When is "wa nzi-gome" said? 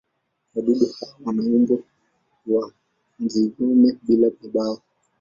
2.51-3.89